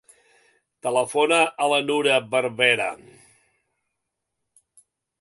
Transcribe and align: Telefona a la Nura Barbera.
Telefona 0.87 1.37
a 1.67 1.69
la 1.73 1.79
Nura 1.91 2.17
Barbera. 2.33 2.91